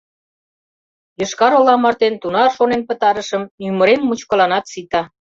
—Йошкар-Ола 1.19 1.75
марте 1.83 2.07
тунар 2.21 2.49
шонен 2.57 2.81
пытарышым— 2.87 3.43
ӱмырем 3.67 4.01
мучкыланат 4.07 4.65
сита. 4.71 5.01